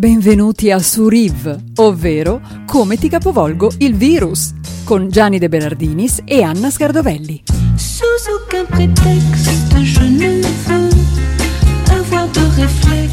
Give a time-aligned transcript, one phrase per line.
[0.00, 6.70] Benvenuti a Suriv, ovvero Come ti capovolgo il virus, con Gianni De Bernardinis e Anna
[6.70, 7.42] Scardovelli.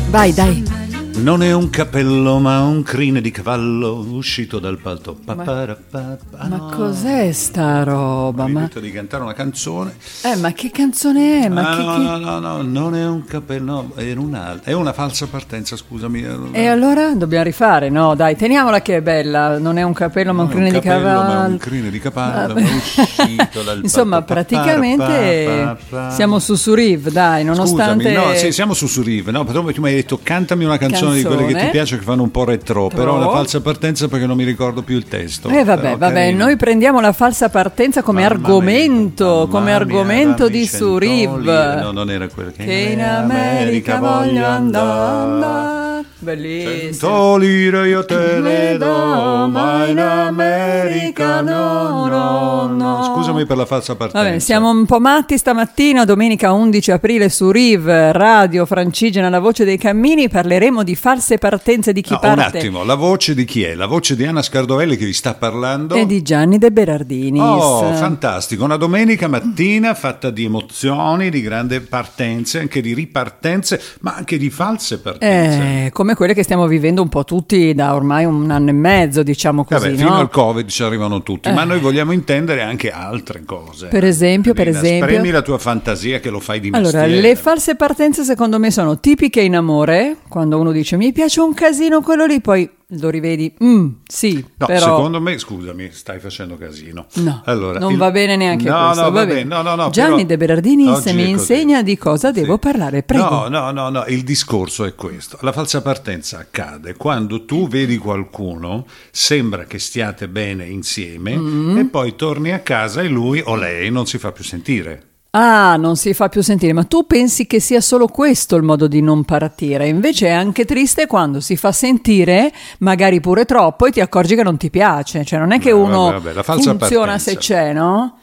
[0.09, 0.76] Vai, dai.
[1.17, 5.17] Non è un cappello, ma un crine di cavallo uscito dal palto.
[5.25, 6.47] Ma- Paparapapa.
[6.47, 8.45] Ma cos'è sta roba?
[8.45, 9.95] Mi Ma, di cantare una canzone.
[10.23, 11.49] eh, ma che canzone è?
[11.49, 14.69] Ma Ah, che- no, che- no, no, no, non è un cappello, no, è un'altra.
[14.71, 16.23] È una falsa partenza, scusami.
[16.51, 17.89] E allora dobbiamo rifare?
[17.89, 19.57] No, dai, teniamola che è bella.
[19.57, 21.49] Non è un capello, ma un Non è crine di cappello, ma cavallo.
[21.51, 24.33] un crine di cavallo, ma uscito dal Insomma, palto.
[24.33, 25.77] praticamente
[26.11, 28.13] siamo su Suriv, dai, nonostante.
[28.13, 31.05] Scusami, no, sì, siamo su Surive, no, però tu mi hai detto cantami una canzone,
[31.13, 33.29] di quelle che ti piace che fanno un po' retro, però Retro.
[33.29, 35.49] la falsa partenza perché non mi ricordo più il testo.
[35.49, 36.45] Eh vabbè, Però vabbè, carino.
[36.45, 41.47] noi prendiamo la falsa partenza come Mamma argomento, mia, come argomento di Suriv.
[41.47, 45.86] No, non era quel che, Che in America voglio andare.
[46.27, 46.91] Bellissimo.
[46.91, 53.13] Cento lire io te Ne do, ma in America no, no, no.
[53.15, 54.27] Scusami per la falsa partenza.
[54.27, 59.63] Vabbè, siamo un po' matti stamattina, domenica 11 aprile su Riv, Radio Francigena, la voce
[59.63, 63.45] dei cammini, parleremo di false partenze di chi No, un parte attimo, la voce di
[63.45, 63.73] chi è?
[63.73, 65.95] La voce di Anna Scardovelli che vi sta parlando?
[65.95, 67.41] e di Gianni De Berardinis.
[67.41, 74.15] Oh, fantastico, una domenica mattina fatta di emozioni, di grandi partenze, anche di ripartenze, ma
[74.15, 75.85] anche di false partenze.
[75.85, 79.21] Eh, come quelle che stiamo vivendo un po' tutti da ormai un anno e mezzo,
[79.21, 79.97] diciamo così, Vabbè, no?
[79.97, 83.87] fino al Covid ci arrivano tutti, ma noi vogliamo intendere anche altre cose.
[83.87, 87.21] Per esempio, per Lina, esempio- Spremi la tua fantasia che lo fai di Allora, mestiere.
[87.21, 91.53] le false partenze secondo me sono tipiche in amore, quando uno dice mi piace un
[91.53, 94.95] casino quello lì, poi lo rivedi, mm, sì, No, però...
[94.95, 97.07] secondo me, scusami, stai facendo casino.
[97.15, 99.03] No, Allora, non il- va bene neanche no, questo.
[99.03, 99.43] No, va bene.
[99.43, 102.39] No, no, no, Gianni però De Berardini se mi insegna di cosa Sì.
[102.39, 103.27] devo parlare, prego.
[103.29, 105.37] No, no, no, no, il discorso è questo.
[105.41, 111.77] La falsa partenza accade quando tu vedi qualcuno, sembra che stiate bene insieme Mm.
[111.79, 115.06] e poi torni a casa e lui o lei non si fa più sentire.
[115.39, 118.87] Ah, non si fa più sentire, ma tu pensi che sia solo questo il modo
[118.87, 119.87] di non partire?
[119.87, 124.41] Invece è anche triste quando si fa sentire, magari pure troppo, e ti accorgi che
[124.41, 125.23] non ti piace.
[125.23, 127.17] Cioè, non è che Beh, uno vabbè, funziona partenza.
[127.19, 128.17] se c'è, no?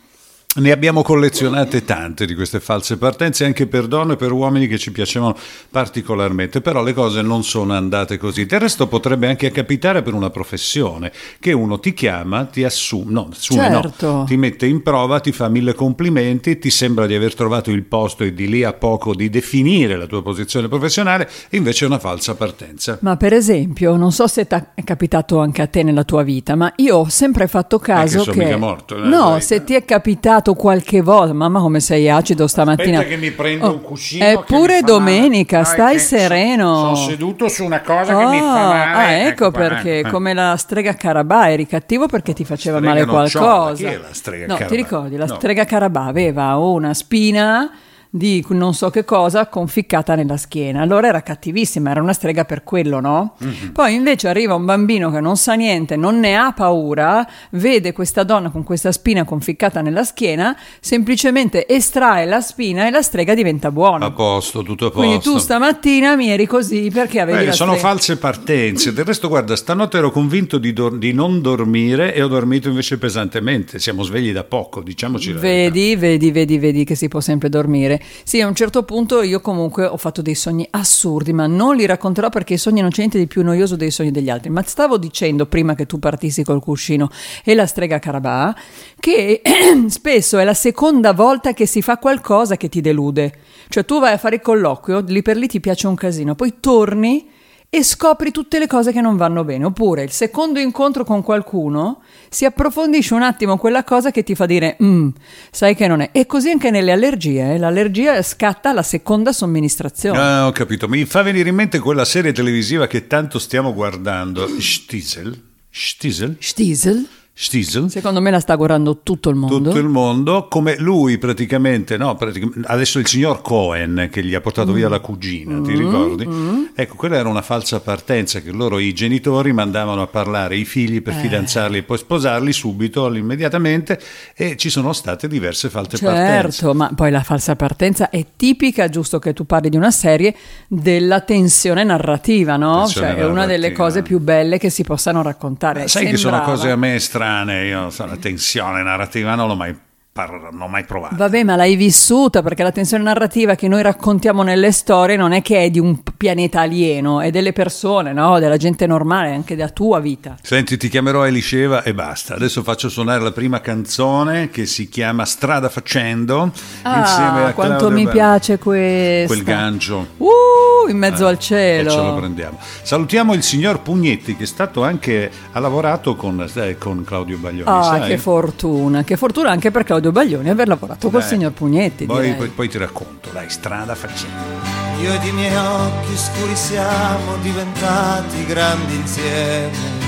[0.56, 4.78] Ne abbiamo collezionate tante di queste false partenze anche per donne e per uomini che
[4.78, 5.36] ci piacevano
[5.68, 8.46] particolarmente, però le cose non sono andate così.
[8.46, 11.10] Del resto potrebbe anche capitare per una professione,
[11.40, 14.06] che uno ti chiama, ti assume, no, assume Certo.
[14.12, 17.82] no, ti mette in prova, ti fa mille complimenti, ti sembra di aver trovato il
[17.82, 21.88] posto e di lì a poco di definire la tua posizione professionale, e invece è
[21.88, 22.98] una falsa partenza.
[23.00, 26.72] Ma per esempio, non so se è capitato anche a te nella tua vita, ma
[26.76, 28.38] io ho sempre fatto caso che...
[28.38, 29.40] mica morto, eh, no, dai.
[29.40, 32.98] se ti è capitato qualche volta, mamma come sei acido stamattina.
[32.98, 34.22] Aspetta che mi prendo Oh, un cuscino.
[34.22, 35.68] È che pure mi fa domenica, male.
[35.68, 36.74] stai sereno.
[36.94, 38.92] Sono seduto su una cosa che mi fa Ah, male.
[38.94, 40.10] ah, ecco qua, perché, eh.
[40.10, 43.72] come la strega Carabà, eri cattivo perché ti faceva Strega male qualcosa.
[43.74, 44.76] chi è la strega no, ti Carabà?
[44.76, 45.16] ricordi?
[45.16, 45.34] La No.
[45.36, 47.70] strega Carabà aveva una spina
[48.16, 50.80] di non so che cosa conficcata nella schiena.
[50.82, 53.34] Allora era cattivissima, era una strega per quello, no?
[53.38, 53.72] Mhm.
[53.72, 58.22] Poi invece arriva un bambino che non sa niente, non ne ha paura, vede questa
[58.22, 63.72] donna con questa spina conficcata nella schiena, semplicemente estrae la spina e la strega diventa
[63.72, 64.06] buona.
[64.06, 65.04] A posto, tutto a posto.
[65.04, 67.88] Quindi tu stamattina mi eri così perché avevi Beh, la sono strega.
[67.88, 68.92] false partenze.
[68.92, 72.96] Del resto, guarda, stanotte ero convinto di, dor- di non dormire e ho dormito invece
[72.96, 73.80] pesantemente.
[73.80, 75.32] Siamo svegli da poco, diciamoci.
[75.32, 78.02] Vedi, vedi, vedi, vedi che si può sempre dormire.
[78.22, 81.86] Sì, a un certo punto io comunque ho fatto dei sogni assurdi, ma non li
[81.86, 84.50] racconterò perché i sogni non c'è niente di più noioso dei sogni degli altri.
[84.50, 87.10] Ma stavo dicendo prima che tu partissi col cuscino
[87.44, 88.54] e la strega Carabà
[88.98, 89.42] che
[89.88, 93.32] spesso è la seconda volta che si fa qualcosa che ti delude.
[93.68, 96.54] Cioè tu vai a fare il colloquio, lì per lì ti piace un casino, poi
[96.60, 97.32] torni
[97.76, 99.64] e scopri tutte le cose che non vanno bene.
[99.64, 104.46] Oppure il secondo incontro con qualcuno si approfondisce un attimo quella cosa che ti fa
[104.46, 105.08] dire, "Mm,
[105.50, 106.10] sai che non è.
[106.12, 107.54] E così anche nelle allergie.
[107.54, 107.58] eh.
[107.58, 110.18] L'allergia scatta alla seconda somministrazione.
[110.18, 110.86] Ah, ho capito.
[110.88, 114.46] Mi fa venire in mente quella serie televisiva che tanto stiamo guardando.
[114.60, 115.36] Stiesel?
[115.68, 116.36] Stiesel?
[116.38, 117.04] Stiesel,
[117.36, 117.90] Stiesel?
[117.90, 119.60] secondo me la sta guardando tutto il mondo.
[119.60, 124.40] tutto il mondo, come lui praticamente, no, praticamente- adesso il signor Cohen che gli ha
[124.40, 126.72] portato via la cugina, ti ricordi?
[126.76, 131.02] Ecco, quella era una falsa partenza che loro, i genitori, mandavano a parlare i figli
[131.02, 133.98] per fidanzarli e poi sposarli subito, immediatamente,
[134.36, 136.52] e ci sono state diverse false partenze.
[136.52, 140.36] Certo, ma poi la falsa partenza è tipica, giusto che tu parli di una serie,
[140.68, 142.82] della tensione narrativa, no?
[142.82, 143.84] Tensione cioè è una delle narrativa.
[143.84, 145.82] cose più belle che si possano raccontare.
[145.84, 147.22] Eh, Sai che sono Sembrava- cose a me strane,
[147.66, 149.76] io so, la tensione narrativa non l'ho mai,
[150.14, 151.16] par- non l'ho mai provata.
[151.16, 155.42] Vabbè, ma l'hai vissuta perché la tensione narrativa che noi raccontiamo nelle storie non è
[155.42, 158.38] che è di un pianeta alieno, è delle persone, no?
[158.38, 160.36] della gente normale, anche della tua vita.
[160.40, 162.36] Senti, ti chiamerò Elisceva e basta.
[162.36, 166.52] Adesso faccio suonare la prima canzone che si chiama Strada Facendo.
[166.84, 169.26] insieme Ah, a quanto Claudia mi Ba- piace questa.
[169.26, 170.06] Quel gancio.
[170.18, 171.88] Uh, in mezzo Eh, al cielo.
[171.88, 172.58] E ce lo prendiamo.
[172.82, 177.68] Salutiamo il signor Pugnetti che è stato anche, ha lavorato con, eh, con Claudio Baglioni.
[177.68, 178.08] Ah, sai?
[178.10, 181.28] che fortuna, che fortuna anche per Claudio Baglioni aver lavorato col Dai.
[181.28, 182.06] signor Pugnetti.
[182.06, 184.72] Poi, poi- poi ti racconto, dai, strada facendo.
[185.00, 190.02] Io ed i miei occhi scuri siamo diventati grandi insieme.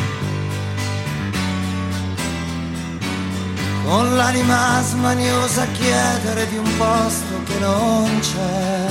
[3.85, 8.87] Con l'anima smaniosa a chiedere di un posto che non c'è.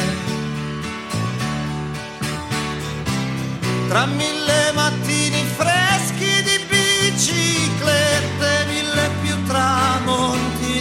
[3.89, 6.55] Tra mille mattini freschi di
[7.15, 7.94] tramonti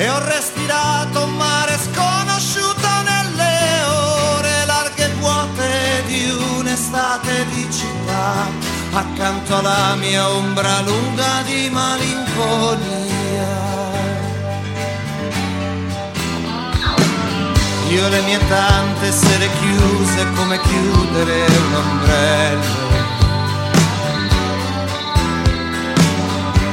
[0.00, 8.48] E ho respirato un mare sconosciuto nelle ore larghe e vuote di un'estate di città,
[8.94, 12.88] accanto alla mia ombra lunga di malinconia.
[17.90, 22.89] Io le mie tante sere chiuse come chiudere un ombrello.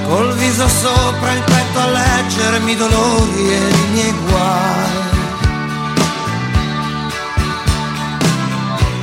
[0.07, 5.05] Col viso sopra il petto a leggermi i dolori e i miei guai.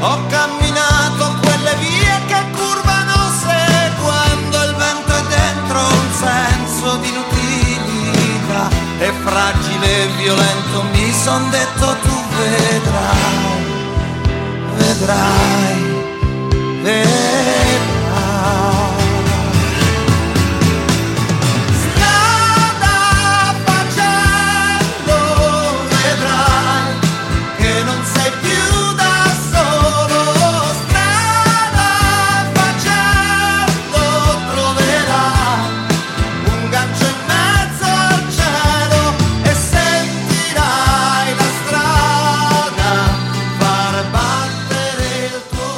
[0.01, 8.69] Ho camminato quelle vie che curvano seguendo il vento e dentro un senso di inutilità
[9.01, 13.65] e fragile e violento mi son detto tu vedrai,
[14.77, 15.83] vedrai,
[16.83, 17.64] vedrai.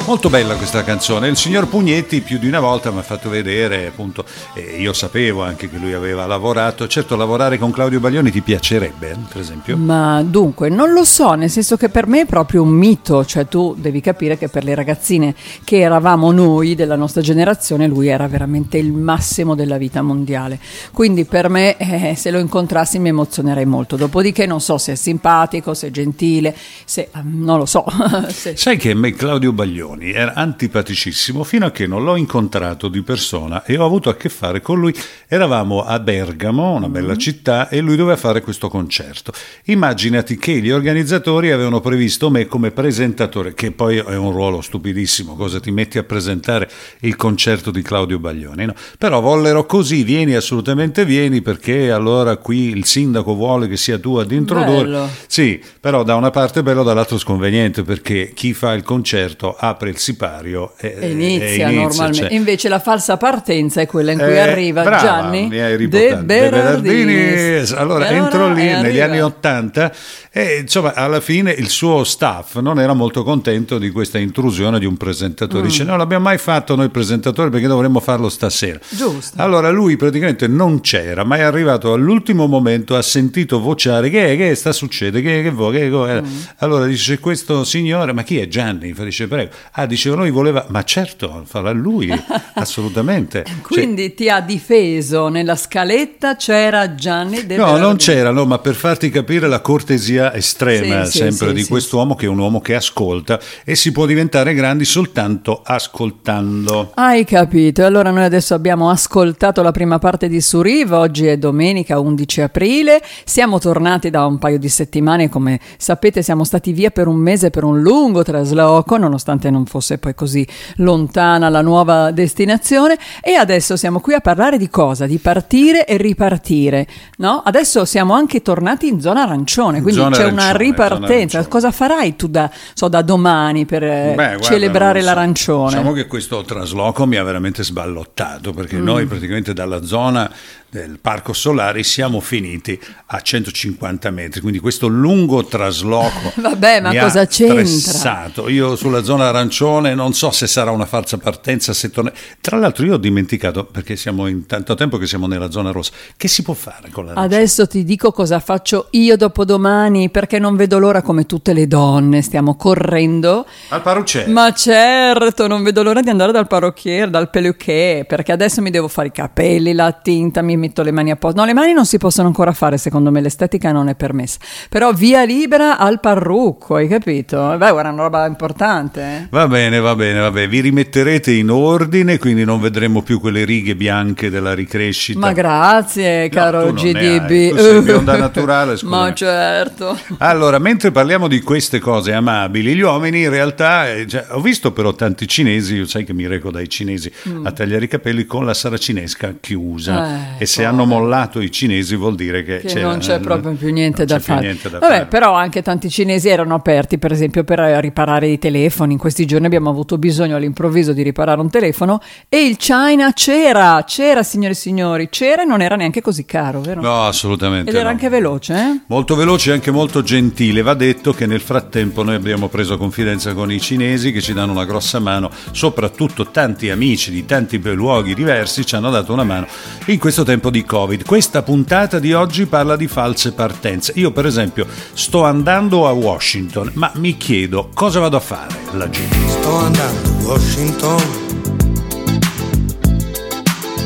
[0.07, 1.27] Molto bella questa canzone.
[1.27, 4.25] Il signor Pugnetti più di una volta mi ha fatto vedere, appunto,
[4.55, 6.87] e io sapevo anche che lui aveva lavorato.
[6.87, 9.77] Certo, lavorare con Claudio Baglioni ti piacerebbe, eh, per esempio?
[9.77, 13.49] Ma dunque, non lo so, nel senso che per me è proprio un mito, cioè
[13.49, 18.29] tu devi capire che per le ragazzine che eravamo noi della nostra generazione, lui era
[18.29, 20.61] veramente il massimo della vita mondiale.
[20.93, 23.97] Quindi per me, eh, se lo incontrassi mi emozionerei molto.
[23.97, 26.55] Dopodiché non so se è simpatico, se è gentile,
[26.85, 27.85] se ah, non lo so.
[28.31, 33.03] se- Sai che me Claudio Baglioni era antipaticissimo fino a che non l'ho incontrato di
[33.03, 34.95] persona e ho avuto a che fare con lui.
[35.29, 37.19] Eravamo a Bergamo, una bella Mm-hmm.
[37.19, 39.33] città, e lui doveva fare questo concerto.
[39.65, 45.35] Immaginati che gli organizzatori avevano previsto me come presentatore, che poi è un ruolo stupidissimo,
[45.37, 46.69] cosa ti metti a presentare
[47.01, 48.75] il concerto di Claudio Baglioni, no?
[48.99, 54.17] Però vollero così, vieni assolutamente vieni perché allora qui il sindaco vuole che sia tu
[54.17, 54.85] ad introdurre.
[54.85, 55.09] Bello.
[55.27, 59.99] Sì, però da una parte bello, dall'altra sconveniente perché chi fa il concerto apre il
[59.99, 62.19] sipario e, E inizia, e normalmente.
[62.29, 62.33] cioè.
[62.33, 65.77] Invece la falsa partenza è quella in cui Eh, arriva brava, Gianni De.
[65.89, 67.05] De Berardini.
[67.05, 67.75] Berardini.
[67.77, 69.05] Allora E entro lì negli arriva.
[69.05, 69.93] anni Ottanta
[70.31, 74.85] e insomma alla fine il suo staff non era molto contento di questa intrusione di
[74.87, 75.63] un presentatore.
[75.65, 75.67] Mm.
[75.67, 78.79] Dice no l'abbiamo mai fatto noi il presentatore perché dovremmo farlo stasera.
[78.91, 79.41] Giusto.
[79.41, 84.37] Allora lui praticamente non c'era ma è arrivato all'ultimo momento, ha sentito vociare che, è,
[84.37, 86.25] che sta succede, che, che vuoi, che, che- Mm.
[86.59, 88.93] Allora dice questo signore, ma chi è Gianni?
[88.93, 89.51] Dice prego.
[89.79, 92.11] Ah diceva noi voleva, ma certo farà lui,
[92.55, 93.45] assolutamente.
[93.45, 95.29] Cioè, Quindi ti ha difeso.
[95.29, 100.33] Nella scaletta c'era Gianni De No, non c'era, no, ma per farti capire la cortesia
[100.33, 103.93] estrema Sì, sempre sì, di sì, quest'uomo che è un uomo che ascolta e si
[103.93, 106.93] può diventare grandi soltanto ascoltando.
[106.95, 111.37] Hai capito, e allora noi adesso abbiamo ascoltato la prima parte di Suriva, oggi è
[111.37, 116.91] domenica 11 aprile, siamo tornati da un paio di settimane, come sapete siamo stati via
[116.91, 120.47] per un mese per un lungo trasloco, nonostante non fosse poi così
[120.77, 122.97] lontana la nuova destinazione.
[123.23, 125.07] E adesso siamo qui a parlare di cosa?
[125.07, 126.87] Di partire e ripartire,
[127.19, 127.43] no?
[127.45, 131.07] Adesso siamo anche tornati in zona arancione, quindi Zona c'è una arancione, ripartenza.
[131.07, 131.49] zona arancione.
[131.49, 135.07] Cosa farai tu da, so, da domani per eh, Beh, guarda, celebrare so.
[135.07, 135.69] l'arancione?
[135.71, 138.85] Diciamo che questo trasloco mi ha veramente sballottato perché Mm.
[138.85, 140.31] noi praticamente dalla zona
[140.77, 146.99] del Parco Solari siamo finiti a 150 metri, quindi questo lungo trasloco Vabbè, ma mi
[146.99, 147.65] cosa ha c'entra?
[147.65, 148.49] stressato.
[148.51, 152.85] Io sulla zona arancione non so se sarà una falsa partenza, se torna- Tra l'altro
[152.85, 156.43] io ho dimenticato, perché siamo in tanto tempo che siamo nella zona rossa, che si
[156.43, 157.35] può fare con l'arancione?
[157.37, 162.21] Adesso ti dico cosa faccio io dopodomani perché non vedo l'ora come tutte le donne,
[162.21, 163.47] stiamo correndo.
[163.71, 164.31] Al parrucciere.
[164.31, 168.89] Ma certo, non vedo l'ora di andare dal parrucchiere, dal peluquet, perché adesso mi devo
[168.89, 171.41] fare i capelli, la tinta, mi metto le mani a posto.
[171.41, 174.39] No, le mani non si possono ancora fare, secondo me l'estetica non è permessa.
[174.69, 177.55] Però via libera al parrucco, hai capito?
[177.57, 179.01] Beh, guarda, è una roba importante.
[179.01, 179.27] eh.
[179.31, 180.49] Va bene, va bene, va bene.
[180.49, 185.19] Vi rimetterete in ordine, quindi non vedremo più quelle righe bianche della ricrescita.
[185.19, 187.51] Ma grazie, caro ne GDB.
[187.51, 188.97] Tu sei bionda naturale, scusa.
[188.97, 189.99] Ma certo.
[190.19, 194.93] Allora, mentre parliamo di queste cose amabili, gli uomini in realtà, cioè, ho visto però
[194.95, 197.11] tanti cinesi, io sai che mi reco dai cinesi
[197.45, 200.15] a tagliare i capelli con la saracinesca chiusa Mm.
[200.15, 203.53] Eh, e se hanno mollato i cinesi vuol dire che, che non c'è eh, proprio
[203.53, 204.41] più niente da più fare.
[204.41, 205.07] niente da Vabbè, fare.
[205.07, 208.95] però anche tanti cinesi erano aperti, per esempio, per eh, riparare i telefoni.
[208.95, 213.85] In questi giorni abbiamo avuto bisogno all'improvviso di riparare un telefono e il China c'era,
[213.87, 216.81] c'era, signore e signori, c'era e non era neanche così caro, vero?
[216.81, 217.71] No, assolutamente.
[217.71, 217.91] Ed era no.
[217.91, 218.81] anche veloce, eh?
[218.87, 220.63] Molto veloce e anche molto gentile.
[220.63, 224.53] Va detto che nel frattempo noi abbiamo preso confidenza con i cinesi che ci danno
[224.53, 229.47] una grossa mano, soprattutto tanti amici di tanti luoghi diversi ci hanno dato una mano
[229.87, 231.05] in questo tempo di Covid.
[231.05, 233.93] Questa puntata di oggi parla di false partenze.
[233.97, 239.03] Io per esempio sto andando a Washington, ma mi chiedo cosa vado a fare laggiù.
[239.27, 241.03] Sto andando a Washington.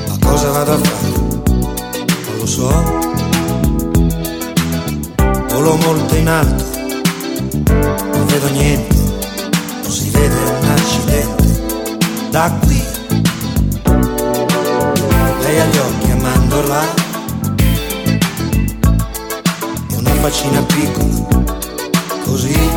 [0.09, 1.09] Ma cosa vado a fare?
[2.26, 2.99] Non lo so.
[5.49, 6.64] Volo molto in alto.
[8.12, 8.97] Non vedo niente.
[9.83, 11.45] Non si vede un accidente.
[12.30, 12.83] Da qui.
[15.42, 15.89] Lei ha gli occhi
[16.70, 16.94] a mandorla.
[19.90, 21.28] E una faccina piccola.
[22.24, 22.69] Così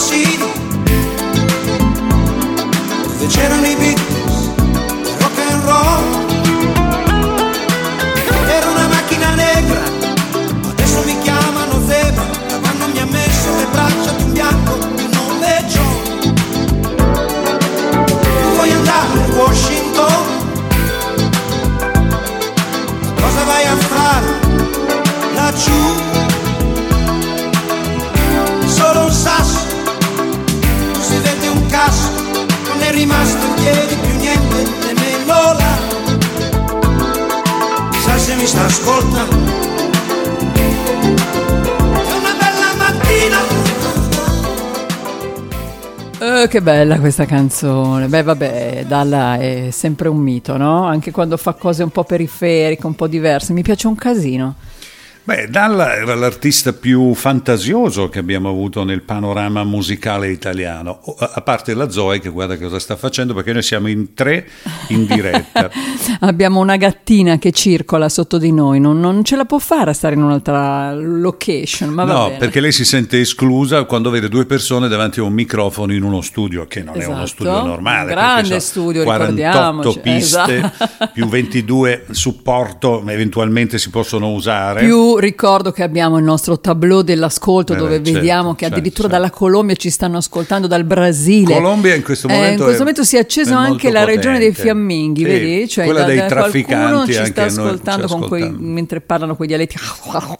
[0.00, 0.38] London City
[3.18, 3.99] Dove c'erano i Beatles
[46.50, 48.08] che bella questa canzone.
[48.08, 50.84] Beh, vabbè, Dalla è sempre un mito, no?
[50.84, 53.52] Anche quando fa cose un po' periferiche, un po' diverse.
[53.52, 54.56] Mi piace un casino.
[55.22, 61.74] Beh, Dalla era l'artista più fantasioso che abbiamo avuto nel panorama musicale italiano, a parte
[61.74, 64.48] la Zoe che guarda cosa sta facendo perché noi siamo in tre
[64.88, 65.70] in diretta.
[66.20, 69.92] Abbiamo una gattina che circola sotto di noi, non, non ce la può fare a
[69.92, 71.94] stare in un'altra location.
[71.94, 76.02] No, perché lei si sente esclusa quando vede due persone davanti a un microfono in
[76.02, 77.26] uno studio, che non è uno Esatto.
[77.26, 78.08] studio normale.
[78.12, 80.00] Un grande studio, 48 ricordiamoci.
[80.00, 81.10] piste, Esatto.
[81.12, 84.84] più 22 supporto eventualmente si possono usare.
[84.84, 88.74] Più più ricordo che abbiamo il nostro tableau dell'ascolto Eh, dove certo, vediamo che certo,
[88.76, 89.22] addirittura certo.
[89.22, 91.54] dalla Colombia ci stanno ascoltando, dal Brasile.
[91.54, 94.04] Colombia in questo Eh, momento in questo è- momento si è acceso è anche la
[94.04, 94.62] regione dei potente.
[94.62, 95.68] fiamminghi, Sì, vedi?
[95.68, 99.76] Cioè, quella da- dei trafficanti ci sta ci ascoltando con quei- mentre parlano quei dialetti,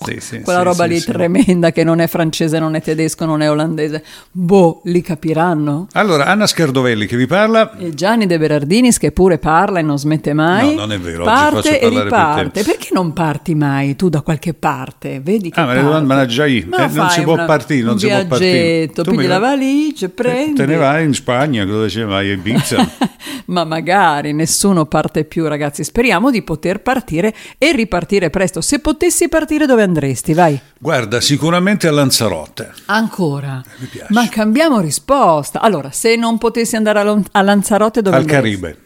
[0.05, 3.51] Sì, sì, quella roba lì tremenda che non è francese, non è tedesco, non è
[3.51, 4.05] olandese.
[4.31, 5.87] Boh, li capiranno?
[5.93, 7.77] Allora, Anna Scardovelli che vi parla.
[7.79, 10.75] E Gianni De Berardinis che pure parla e non smette mai.
[10.75, 12.63] No, non è vero, Parte e riparte.
[12.63, 12.65] te.
[12.71, 15.19] Perché non parti mai tu da qualche parte?
[15.21, 16.05] Vedi che Ah, ma parte.
[16.07, 16.67] me la già io.
[16.69, 18.89] Ma Eh, non si può una- partire, non si può partire.
[18.93, 20.55] Tu pigli la valigia, prendi.
[20.55, 22.89] te ne vai in Spagna, cosa dice vai a Ibiza?
[23.47, 25.83] Ma magari nessuno parte più, ragazzi.
[25.83, 28.61] Speriamo di poter partire e ripartire presto.
[28.61, 30.35] Se potessi partire, dove andresti?
[30.35, 30.61] Vai.
[30.79, 32.71] Guarda, sicuramente a Lanzarote.
[32.87, 33.61] Ancora.
[33.79, 34.13] mi piace.
[34.13, 35.61] Ma cambiamo risposta.
[35.61, 37.01] Allora, se non potessi andare
[37.33, 38.43] a Lanzarote, dove Al andresti?
[38.61, 38.79] Caribe.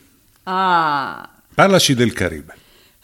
[0.45, 2.55] Ah, Parlaci del Caribe.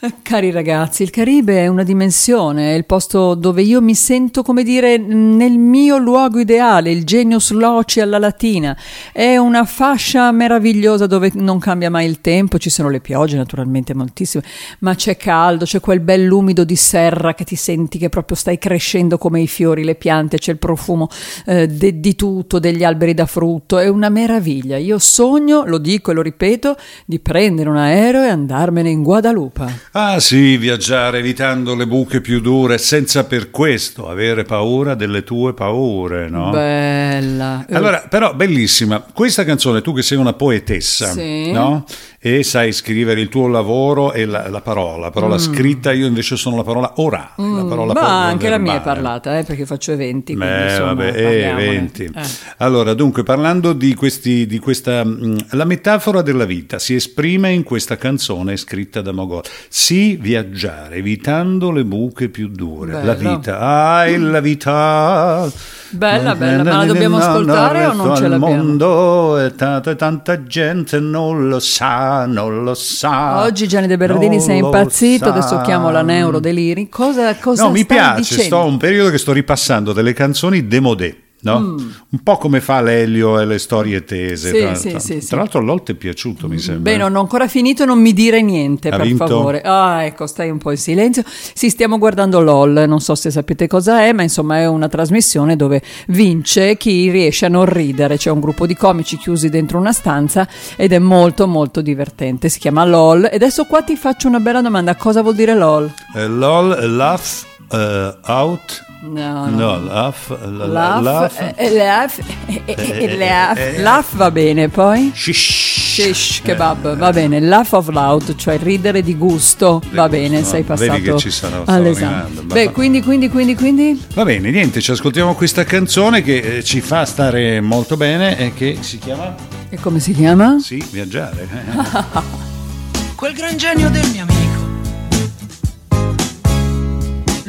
[0.22, 4.62] Cari ragazzi, il Caribe è una dimensione, è il posto dove io mi sento, come
[4.62, 8.74] dire, nel mio luogo ideale, il genius loci alla latina.
[9.12, 13.92] È una fascia meravigliosa dove non cambia mai il tempo, ci sono le piogge naturalmente
[13.92, 14.42] moltissime,
[14.78, 19.18] ma c'è caldo, c'è quel bell'umido di serra che ti senti che proprio stai crescendo
[19.18, 21.08] come i fiori, le piante, c'è il profumo
[21.44, 24.78] eh, de- di tutto, degli alberi da frutto, è una meraviglia.
[24.78, 29.88] Io sogno, lo dico e lo ripeto, di prendere un aereo e andarmene in Guadalupe.
[29.92, 35.52] Ah sì, viaggiare evitando le buche più dure, senza per questo avere paura delle tue
[35.52, 36.50] paure, no?
[36.50, 37.66] Bella.
[37.70, 39.00] Allora, però, bellissima.
[39.12, 41.50] Questa canzone, tu che sei una poetessa, Sì.
[41.50, 41.84] no?
[42.22, 46.36] E sai scrivere il tuo lavoro e la, la parola, la parola scritta, io invece
[46.36, 47.96] sono la parola orale, la parola Mm.
[47.96, 48.94] ma anche la mia è verbale.
[49.00, 50.34] parlata, eh, perché faccio eventi.
[50.36, 51.64] quindi, Beh, insomma, vabbè, eh, parliamone.
[51.64, 52.04] eventi.
[52.14, 52.22] Eh.
[52.58, 55.02] Allora, dunque, parlando di, questi, di questa...
[55.02, 59.42] mh, la metafora della vita si esprime in questa canzone scritta da Mogol.
[59.70, 63.02] Sì, viaggiare, evitando le buche più dure.
[63.02, 63.36] La Bello.
[63.36, 65.50] vita, ah, è la vita...
[65.92, 68.46] Bella, bella, ma la dobbiamo ascoltare o non ce l'abbiamo?
[68.62, 73.42] mondo e tanta, tanta gente non lo sa, non lo sa.
[73.42, 73.96] Oggi Gianni De
[74.40, 76.88] sei lo impazzito, adesso chiamo la neurodeliri.
[76.88, 78.42] Cosa, cosa No, mi piace, dicendo?
[78.42, 81.16] sto un periodo che sto ripassando delle canzoni demodé.
[81.42, 81.56] No?
[81.56, 84.50] Un po' come fa l'Elio e le storie tese.
[84.50, 84.52] Mm.
[84.52, 86.92] Sì, tra, sì, tra- sì, tra l'altro l'Olt è piaciuto, mi sembra.
[86.92, 89.26] Beh, non ho ancora finito, non mi dire niente, Ha per vinto?
[89.26, 89.62] favore.
[89.62, 91.22] Ah, ecco, stai un po' in silenzio.
[91.26, 95.56] Sì, stiamo guardando LOL, non so se sapete cosa è, ma insomma è una trasmissione
[95.56, 98.16] dove vince chi riesce a non ridere.
[98.16, 102.48] C'è un gruppo di comici chiusi dentro una stanza ed è molto molto divertente.
[102.48, 103.24] Si chiama LOL.
[103.32, 104.94] E adesso qua ti faccio una bella domanda.
[104.96, 105.90] Cosa vuol dire LOL?
[106.14, 108.84] Eh, LOL, laugh eh, out.
[109.02, 110.28] No, No, laugh.
[110.28, 111.02] la- la- Laugh,
[111.38, 111.52] laugh.
[111.56, 113.80] eh, laugh, eh, eh, eh, laugh, eh.
[113.80, 115.94] laugh va bene, poi Shish.
[115.94, 120.60] shish kebab va bene, laugh of loud, cioè ridere di gusto, va bene, gusto, sei
[120.60, 120.66] no?
[120.66, 122.26] passato Vedi che ci stavo all'esame.
[122.44, 126.82] Beh, quindi, quindi, quindi, quindi, Va bene, niente, ci ascoltiamo questa canzone che eh, ci
[126.82, 129.34] fa stare molto bene e che si chiama
[129.70, 130.58] e come si chiama?
[130.60, 131.48] Sì, viaggiare.
[133.16, 134.49] quel gran genio del mio amico.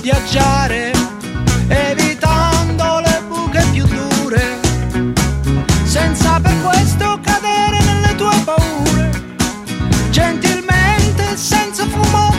[0.00, 0.92] Viaggiare,
[1.68, 4.60] evitando le buche più dure,
[5.84, 9.10] senza per questo cadere nelle tue paure,
[10.10, 12.29] gentilmente, senza fumo,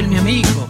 [0.00, 0.69] del mio amico.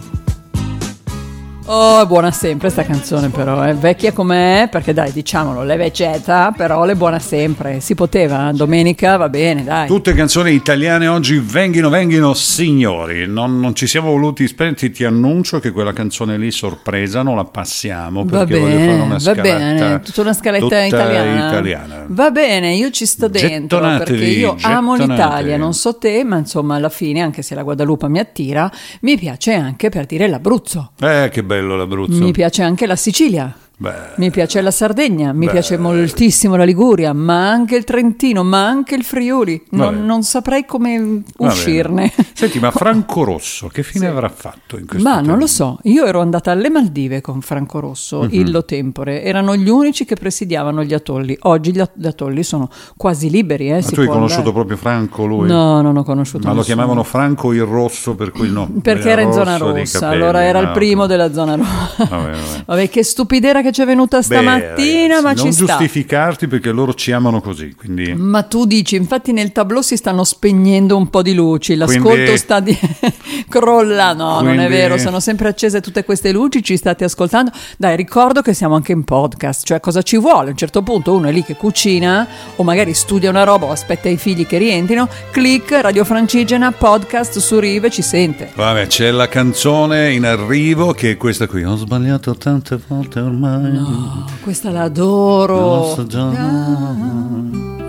[1.73, 6.53] Oh, è buona sempre sta canzone però, è vecchia com'è, perché dai, diciamolo, l'è vecchietta,
[6.53, 7.79] però l'è buona sempre.
[7.79, 9.87] Si poteva, domenica va bene, dai.
[9.87, 13.25] Tutte canzoni italiane oggi venghino, venghino signori.
[13.25, 14.91] Non, non ci siamo voluti spenti.
[14.91, 19.01] Ti annuncio che quella canzone lì, sorpresa, non la passiamo Va perché voglio fare bene,
[19.01, 19.41] una va scaletta.
[19.41, 21.47] bene, tutta una scaletta tutta italiana.
[21.47, 22.05] italiana.
[22.09, 26.35] Va bene, io ci sto dentro Gettonatevi, perché io amo l'Italia, non so te, ma
[26.35, 28.69] insomma alla fine, anche se la Guadalupe mi attira,
[29.03, 30.91] mi piace anche per dire l'Abruzzo.
[30.99, 32.23] Eh, che bello l'Abruzzo.
[32.23, 33.55] Mi piace anche la Sicilia.
[33.81, 35.53] Beh, Mi piace la Sardegna, mi Beh.
[35.53, 39.63] piace moltissimo la Liguria, ma anche il Trentino, ma anche il Friuli.
[39.71, 42.13] Non, non saprei come uscirne.
[42.33, 45.39] Senti, ma Franco Rosso che fine avrà fatto in questo Ma non tempo?
[45.39, 48.29] lo so, io ero andata alle Maldive con Franco Rosso, Mhm.
[48.31, 51.35] Illo Tempore, erano gli unici che presidiavano gli atolli.
[51.41, 53.69] Oggi gli, at- gli atolli sono quasi liberi.
[53.71, 54.53] Eh, Ma tu hai conosciuto andare.
[54.53, 55.47] proprio Franco lui?
[55.47, 56.75] No, non ho conosciuto Ma lo nessuno.
[56.75, 58.69] chiamavano Franco il Rosso per cui no.
[58.79, 61.07] Perché era in zona rossa, capelli, allora era il ah, primo ok.
[61.09, 61.95] della zona rossa.
[61.97, 62.39] Vabbè, vabbè.
[62.71, 65.65] Vabbè, che stupidera che ci è venuta Beh, stamattina, ragazzi, ma non ci sta.
[65.65, 70.23] giustificarti perché loro ci amano così, quindi Ma tu dici, infatti nel tableau si stanno
[70.23, 72.77] spegnendo un po' di luci, l'ascolto Quindi- sta di...
[73.49, 77.51] crolla, no, non è Quindi- vero, sono sempre accese tutte queste luci, ci state ascoltando.
[77.77, 80.47] Dai, ricordo che siamo anche in podcast, cioè cosa ci vuole?
[80.47, 83.71] A un certo punto uno è lì che cucina o magari studia una roba o
[83.71, 88.51] aspetta i figli che rientrino, clic, Radio Francigena, podcast su Rive, ci sente.
[88.55, 91.63] Vabbè, c'è la canzone in arrivo che è questa qui.
[91.63, 93.60] Ho sbagliato tante volte ormai.
[93.63, 95.93] Oh, questa l'adoro.
[95.93, 96.95] Ah.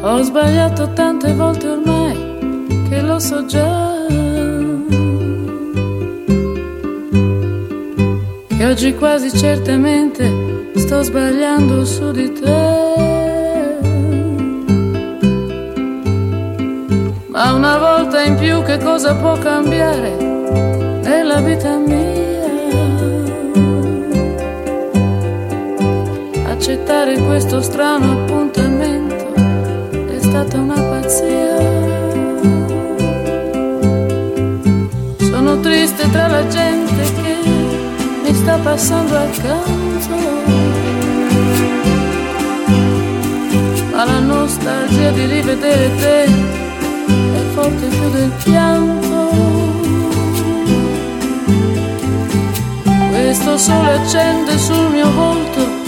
[0.03, 3.91] Ho sbagliato tante volte ormai che lo so già.
[8.49, 12.91] Che oggi quasi certamente sto sbagliando su di te.
[17.29, 20.17] Ma una volta in più che cosa può cambiare
[21.03, 22.12] nella vita mia?
[26.63, 31.57] Accettare questo strano appuntamento è stata una pazzia.
[35.19, 37.37] Sono triste tra la gente che
[38.23, 40.15] mi sta passando accanto.
[43.91, 49.31] Ma la nostalgia di rivedere te è forte più del pianto.
[53.11, 55.82] Questo sole accende sul mio volto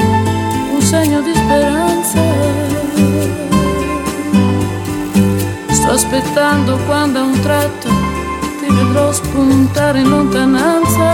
[0.94, 2.22] segno di speranza.
[5.70, 7.88] Sto aspettando quando a un tratto
[8.60, 11.06] ti vedrò spuntare in lontananza.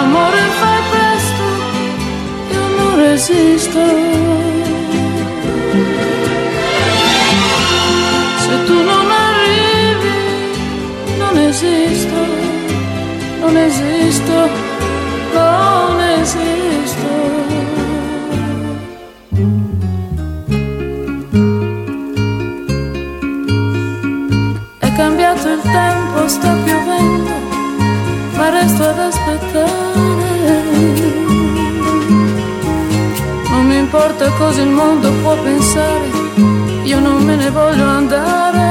[0.00, 1.44] Amore, fai presto,
[2.54, 3.82] io non resisto.
[8.44, 10.16] Se tu non arrivi,
[11.18, 12.18] non esisto,
[13.40, 14.71] non esisto,
[15.52, 17.10] non esisto.
[24.78, 27.34] È cambiato il tempo, sta piovendo,
[28.36, 30.30] ma resto ad aspettare.
[33.50, 36.08] Non mi importa cosa il mondo può pensare,
[36.84, 38.70] io non me ne voglio andare.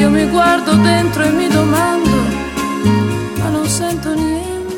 [0.00, 1.99] Io mi guardo dentro e mi domando,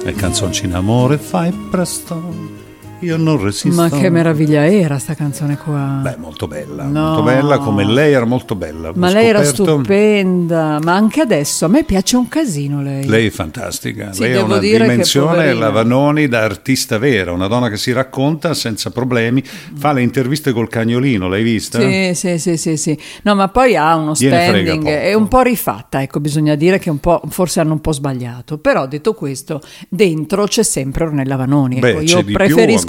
[0.04, 2.62] E canzoncina amore, fai presto.
[3.02, 3.80] Io non resisto.
[3.80, 6.00] Ma che meraviglia era sta canzone qua.
[6.02, 7.00] Beh, molto bella, No.
[7.08, 8.90] molto bella, come lei era molto bella.
[8.90, 13.04] Ho Ma lei era scoperto- stupenda, ma anche adesso a me piace un casino lei.
[13.06, 17.68] Lei è fantastica, Sì, lei ha una dimensione, la Vanoni da artista vera, una donna
[17.68, 21.80] che si racconta senza problemi, fa le interviste col cagnolino, l'hai vista?
[21.80, 22.98] Sì, sì, sì, sì, sì.
[23.22, 26.98] No, ma poi ha uno standing, è un po' rifatta, ecco, bisogna dire che un
[27.00, 28.58] po', forse hanno un po' sbagliato.
[28.58, 31.78] Però detto questo, dentro c'è sempre Ornella Vanoni.
[31.80, 32.32] Beh, ecco, c'è io di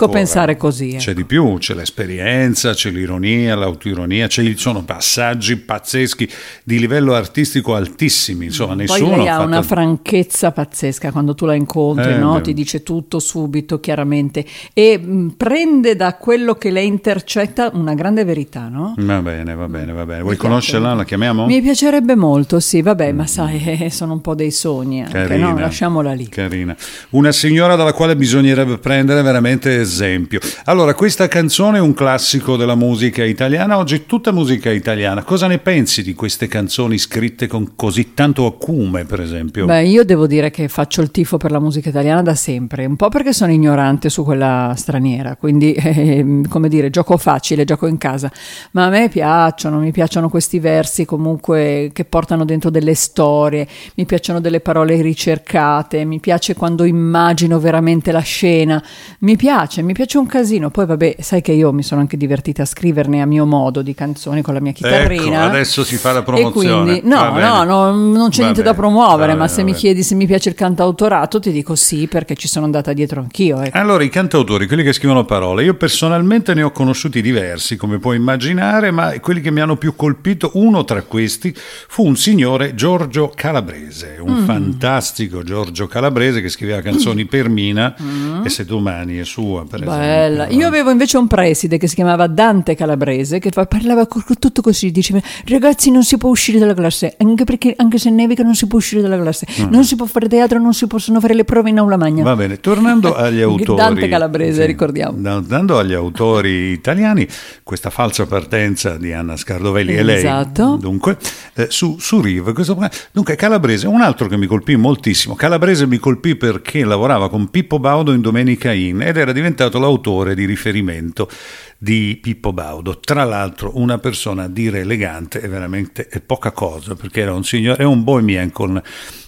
[0.05, 0.19] ancora.
[0.19, 0.89] pensare così.
[0.91, 0.97] ecco.
[0.97, 6.29] C'è di più, c'è l'esperienza, c'è l'ironia, l'autoironia, ci sono passaggi pazzeschi
[6.63, 11.45] di livello artistico altissimi, insomma Poi nessuno lei ha fatto- una franchezza pazzesca quando tu
[11.45, 12.41] la incontri, Eh, no?
[12.41, 18.23] ti dice tutto subito, chiaramente, e mh, prende da quello che lei intercetta una grande
[18.23, 18.93] verità, no?
[18.97, 20.21] Va bene, va bene, va bene.
[20.21, 20.93] Vuoi conoscerla?
[20.93, 21.45] La chiamiamo?
[21.45, 25.49] Mi piacerebbe molto, sì, vabbè, ma sai, eh, sono un po' dei sogni, anche, Carina.
[25.51, 25.59] no?
[25.59, 26.27] lasciamola lì.
[26.29, 26.75] Carina.
[27.11, 30.39] Una signora dalla quale bisognerebbe prendere veramente esempio.
[30.65, 35.23] Allora, questa canzone è un classico della musica italiana, oggi è tutta musica italiana.
[35.23, 39.65] Cosa ne pensi di queste canzoni scritte con così tanto acume, per esempio?
[39.65, 42.95] Beh, io devo dire che faccio il tifo per la musica italiana da sempre, un
[42.95, 47.97] po' perché sono ignorante su quella straniera, quindi eh, come dire, gioco facile, gioco in
[47.97, 48.31] casa,
[48.71, 54.05] ma a me piacciono, mi piacciono questi versi comunque che portano dentro delle storie, mi
[54.05, 58.83] piacciono delle parole ricercate, mi piace quando immagino veramente la scena,
[59.19, 62.63] mi piace, mi piace un casino, poi vabbè, sai che io mi sono anche divertita
[62.63, 65.41] a scriverne a mio modo di canzoni con la mia chitarrina.
[65.43, 66.83] Ecco, adesso si fa la promozione.
[66.83, 67.47] quindi, no, bene.
[67.47, 69.77] no, no, non c'è Va niente bene, da promuovere, va ma bene, se mi bene.
[69.77, 73.61] chiedi se mi piace il cantautorato, ti dico sì, perché ci sono andata dietro anch'io.
[73.61, 73.77] ecco.
[73.77, 78.15] Allora, i cantautori, quelli che scrivono parole, io personalmente ne ho conosciuti diversi, come puoi
[78.17, 83.31] immaginare, ma quelli che mi hanno più colpito, uno tra questi, fu un signore Giorgio
[83.35, 84.45] Calabrese, un Mm.
[84.45, 87.95] fantastico Giorgio Calabrese che scriveva canzoni per Mina
[88.43, 89.85] e Se domani è sua, per Mm.
[89.85, 90.43] Bella.
[90.45, 90.57] esempio.
[90.59, 94.05] Io avevo invece un preside che si chiamava Dante Calabrese che fa- parlava
[94.39, 98.43] tutto così, diceva ragazzi non si può uscire dalla classe, anche perché anche se nevica
[98.43, 101.33] non si può uscire dalla classe, non si può fare teatro, non si possono fare
[101.33, 102.21] le prove in aula magna.
[102.21, 102.25] Mm.
[102.25, 103.75] Va bene, tornando agli autori.
[103.75, 105.19] Dante Calabrese, ricordiamo.
[105.21, 107.27] Tornando agli autori italiani,
[107.63, 110.17] questa falsa partenza di Anna Scardovelli e lei.
[110.17, 110.77] Esatto.
[110.79, 111.17] Dunque,
[111.55, 112.77] eh, su, su Rive, questo-
[113.11, 115.35] dunque Calabrese, un altro che mi colpì moltissimo.
[115.35, 120.35] Calabrese mi colpì perché lavorava con Pippo Baudo in Domenica In ed era diventato l'autore
[120.35, 121.29] di riferimento
[121.77, 122.99] di Pippo Baudo.
[122.99, 127.43] Tra l'altro, una persona a dire elegante è veramente è poca cosa, perché era un
[127.43, 128.81] signore, è un bohemien con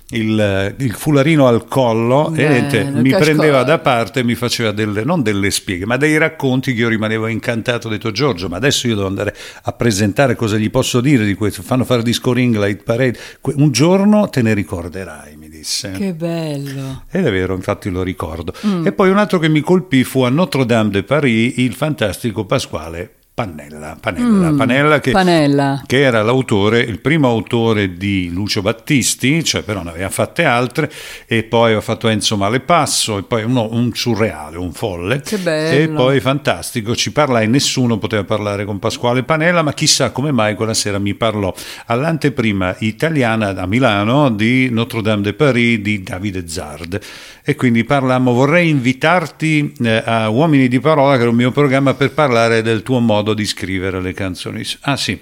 [0.10, 4.72] il, il fularino al collo e niente, il mi prendeva da parte e mi faceva
[4.72, 7.88] delle, non delle spieghe, ma dei racconti che io rimanevo incantato.
[7.88, 11.34] Ho detto Giorgio, ma adesso io devo andare a presentare cosa gli posso dire di
[11.34, 11.64] questo.
[11.64, 13.18] Fanno fare disco ring, light parade.
[13.42, 15.36] Un giorno te ne ricorderai,
[15.66, 15.92] mi disse.
[15.92, 17.04] Che bello.
[17.08, 18.54] È vero, infatti lo ricordo.
[18.66, 18.86] Mm.
[18.86, 22.46] E poi un altro che mi colpì fu a Notre Dame de Paris il fantastico
[22.46, 23.98] Pasquale Pannella.
[24.00, 25.84] Panella, Mm, Panella che, Panella.
[25.86, 30.90] che era l'autore, il primo autore di Lucio Battisti, cioè però ne aveva fatte altre,
[31.28, 35.20] e poi aveva fatto Enzo Malepasso, e poi uno- un surreale, un folle.
[35.20, 35.78] Che bello.
[35.78, 40.56] E poi fantastico, ci parlai, nessuno poteva parlare con Pasquale Panella, ma chissà come mai
[40.56, 41.54] quella sera mi parlò
[41.88, 47.00] all'anteprima italiana a Milano di Notre Dame de Paris di Davide Zard.
[47.44, 51.94] E quindi parlammo, vorrei invitarti eh, a Uomini di Parola, che era un mio programma,
[51.94, 54.64] per parlare del tuo modo di scrivere le canzoni.
[54.82, 55.20] Ah sì.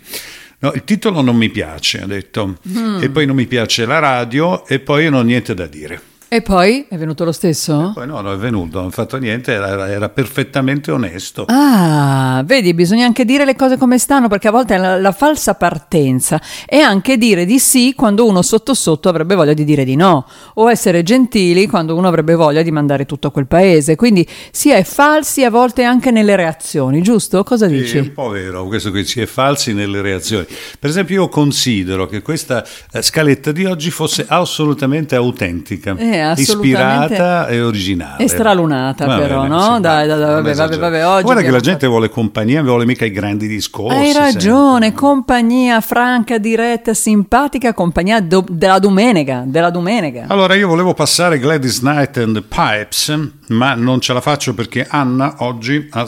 [0.60, 2.58] No, il titolo non mi piace, ha detto,
[3.02, 6.02] e poi non mi piace la radio, e poi non ho niente da dire.
[6.34, 7.92] E poi è venuto lo stesso?
[7.94, 11.46] Poi no, non è venuto, non ho fatto niente, era, era perfettamente onesto.
[11.48, 15.54] Ah, vedi, bisogna anche dire le cose come stanno, perché a volte la, la falsa
[15.54, 19.96] partenza è anche dire di sì quando uno sotto sotto avrebbe voglia di dire di
[19.96, 23.96] no, o essere gentili quando uno avrebbe voglia di mandare tutto a quel paese.
[23.96, 27.44] Quindi si è falsi a volte anche nelle reazioni, giusto?
[27.44, 27.98] Cosa Sì, dici?
[27.98, 30.48] È un po' vero questo che si è falsi nelle reazioni.
[30.80, 37.14] Per esempio, io considero che questa eh, scaletta di oggi fosse assolutamente autentica, Eh, assolutamente.
[37.14, 38.24] ispirata e originale.
[38.24, 39.76] È stralunata Va però, bene, no?
[39.76, 42.66] sì, Dai, dai, non vabbè, vabbè, vabbè, oggi Guarda che la gente vuole compagnia, non
[42.68, 43.98] vuole mica i grandi discorsi.
[43.98, 44.32] Hai sempre.
[44.32, 50.26] ragione, compagnia franca, diretta, simpatica, compagnia do- della domenica, della domenica.
[50.28, 53.18] Allora, io volevo passare Gladys Knight and the Pipes,
[53.54, 56.08] ma non ce la faccio perché Anna oggi ha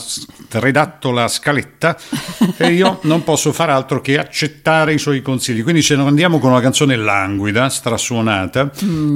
[0.52, 1.96] redatto la scaletta
[2.58, 5.64] e io non posso far altro che accettare i suoi consigli.
[5.64, 8.72] Quindi ce ne andiamo con una canzone languida, strasuonata,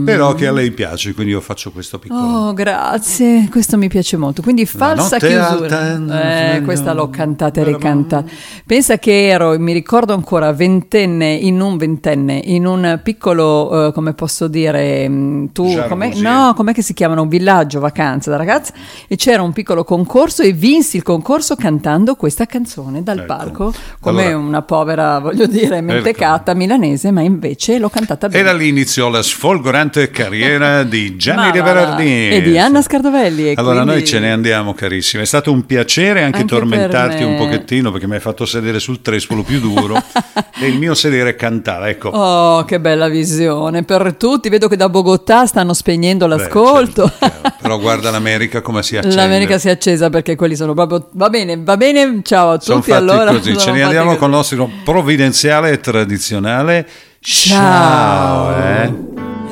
[0.06, 2.20] però che a lei piace, quindi io faccio questo piccolo.
[2.20, 4.42] Oh, grazie, questo mi piace molto.
[4.42, 5.48] Quindi falsa chiusura.
[5.48, 8.30] alta, Eh, questa l'ho cantata e ricantata.
[8.66, 14.14] Pensa che ero, mi ricordo ancora, ventenne, in un ventenne, in un piccolo, eh, come
[14.14, 17.24] posso dire, mm, tu, com'è, no, com'è che si chiamano?
[17.24, 17.80] Un villaggio,
[18.20, 18.74] vacanza da ragazza,
[19.08, 23.26] e c'era un piccolo concorso e vinsi il concorso cantando questa canzone dal Ecco.
[23.26, 28.44] palco, come Allora- una povera, voglio dire, mentecata milanese, ma invece l'ho cantata E bene.
[28.44, 31.62] da lì iniziò la sfolgorante carriera di Gianni De.
[31.64, 32.30] Berardini.
[32.30, 33.50] E di Anna Scardovelli.
[33.50, 37.24] e Allora quindi- noi ce ne andiamo carissimi, è stato un piacere anche, Anche tormentarti
[37.24, 37.32] me.
[37.32, 39.96] un pochettino perché mi hai fatto sedere sul trespolo più duro
[40.60, 42.10] e il mio sedere cantava, ecco.
[42.10, 44.50] Oh, che bella visione per tutti.
[44.50, 47.10] Vedo che da Bogotà stanno spegnendo Beh, l'ascolto.
[47.10, 47.56] certo, chiaro.
[47.62, 49.16] Però guarda l'America come si accende.
[49.16, 51.10] L'America si è accesa perché quelli sono proprio.
[51.14, 52.22] Va bene, va bene.
[52.24, 52.92] Ciao a Sono tutti.
[52.92, 54.18] fatti allora, così, sono ce ne andiamo così.
[54.20, 56.88] con il nostro provvidenziale e tradizionale.
[57.20, 58.56] Ciao.
[58.58, 58.84] eh.
[58.86, 58.92] È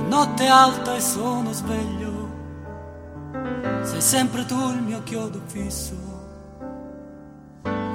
[0.07, 2.05] notte alta e sono sveglio.
[3.83, 5.93] Sei sempre tu il mio chiodo fisso.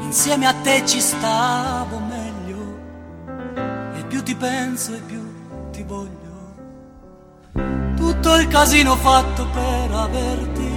[0.03, 2.61] Insieme a te ci stavo meglio.
[3.97, 5.21] E più ti penso e più
[5.71, 6.22] ti voglio.
[8.23, 10.71] Tutto il casino fatto per averti.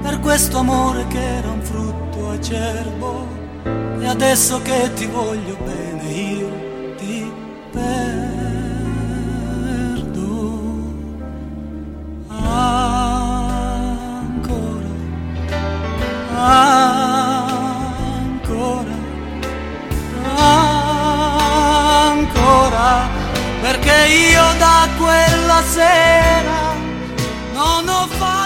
[0.00, 3.28] per questo amore che era un frutto acerbo
[4.00, 6.48] e adesso che ti voglio bene io
[6.96, 7.30] ti
[7.70, 7.90] perdo
[12.38, 13.68] ancora
[14.38, 14.88] ancora
[24.10, 26.74] io da quella sera
[27.52, 28.39] non ho fatto